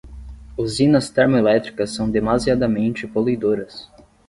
Usinas 0.57 1.11
termoelétricas 1.11 1.91
são 1.93 2.09
demasiadamente 2.09 3.05
poluidoras 3.07 3.87